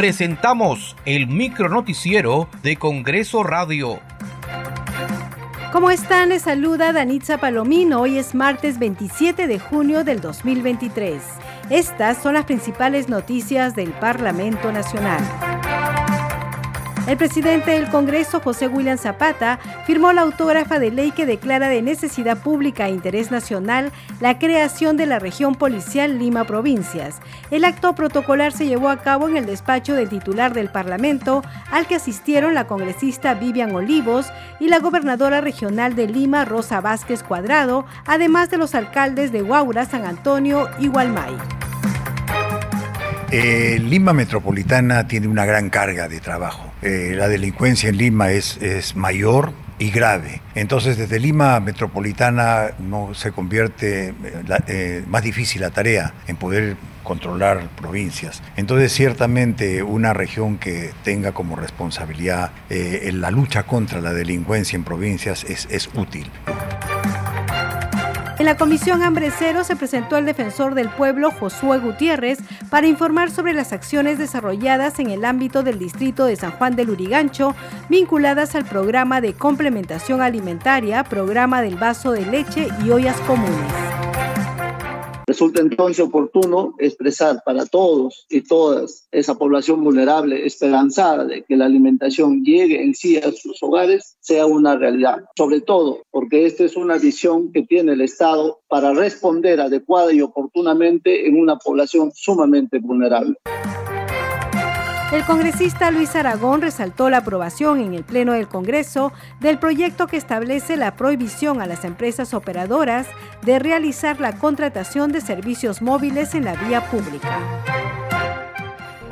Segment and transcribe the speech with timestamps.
[0.00, 4.00] presentamos el micronoticiero de Congreso Radio.
[5.72, 6.30] ¿Cómo están?
[6.30, 8.00] Les saluda Danitza Palomino.
[8.00, 11.22] Hoy es martes 27 de junio del 2023.
[11.68, 15.20] Estas son las principales noticias del Parlamento Nacional.
[17.06, 21.82] El presidente del Congreso, José William Zapata, firmó la autógrafa de ley que declara de
[21.82, 23.90] necesidad pública e interés nacional
[24.20, 27.20] la creación de la región policial Lima Provincias.
[27.50, 31.86] El acto protocolar se llevó a cabo en el despacho del titular del Parlamento, al
[31.86, 34.26] que asistieron la congresista Vivian Olivos
[34.60, 39.84] y la gobernadora regional de Lima, Rosa Vázquez Cuadrado, además de los alcaldes de Guaura,
[39.84, 41.34] San Antonio y Gualmay.
[43.32, 46.69] Eh, Lima Metropolitana tiene una gran carga de trabajo.
[46.82, 50.42] Eh, la delincuencia en Lima es, es mayor y grave.
[50.54, 54.14] Entonces desde Lima Metropolitana no se convierte
[54.66, 58.42] eh, más difícil la tarea en poder controlar provincias.
[58.56, 65.44] Entonces ciertamente una región que tenga como responsabilidad la lucha contra la delincuencia en provincias
[65.44, 66.30] es, es útil.
[68.40, 72.38] En la comisión Hambre Cero se presentó el defensor del pueblo Josué Gutiérrez
[72.70, 76.88] para informar sobre las acciones desarrolladas en el ámbito del distrito de San Juan del
[76.88, 77.54] Urigancho
[77.90, 83.89] vinculadas al programa de complementación alimentaria, programa del vaso de leche y ollas comunes.
[85.40, 91.64] Resulta entonces oportuno expresar para todos y todas esa población vulnerable, esperanzada de que la
[91.64, 95.24] alimentación llegue en sí a sus hogares, sea una realidad.
[95.34, 100.20] Sobre todo porque esta es una visión que tiene el Estado para responder adecuada y
[100.20, 103.38] oportunamente en una población sumamente vulnerable.
[105.12, 110.16] El congresista Luis Aragón resaltó la aprobación en el Pleno del Congreso del proyecto que
[110.16, 113.08] establece la prohibición a las empresas operadoras
[113.42, 117.40] de realizar la contratación de servicios móviles en la vía pública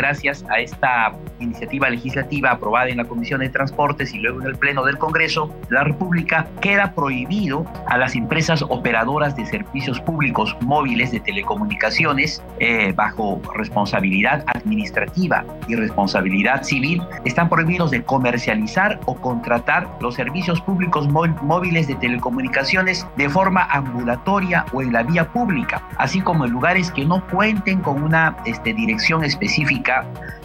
[0.00, 4.56] gracias a esta iniciativa legislativa aprobada en la Comisión de Transportes y luego en el
[4.56, 10.56] Pleno del Congreso de la República, queda prohibido a las empresas operadoras de servicios públicos
[10.62, 19.16] móviles de telecomunicaciones eh, bajo responsabilidad administrativa y responsabilidad civil, están prohibidos de comercializar o
[19.16, 25.82] contratar los servicios públicos móviles de telecomunicaciones de forma ambulatoria o en la vía pública,
[25.98, 29.89] así como en lugares que no cuenten con una este, dirección específica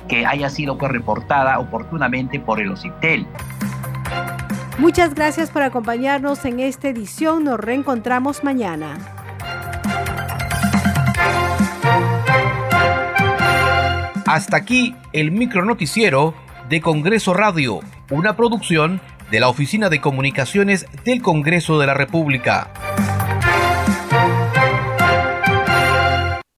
[0.07, 3.27] que haya sido pues, reportada oportunamente por el OCITEL.
[4.77, 7.43] Muchas gracias por acompañarnos en esta edición.
[7.43, 8.97] Nos reencontramos mañana.
[14.25, 16.33] Hasta aquí el micronoticiero
[16.67, 17.79] de Congreso Radio,
[18.09, 18.99] una producción
[19.31, 22.69] de la Oficina de Comunicaciones del Congreso de la República.